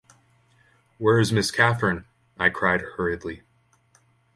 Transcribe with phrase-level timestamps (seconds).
[0.97, 2.05] ‘Where is Miss Catherine?’
[2.39, 3.43] I cried hurriedly.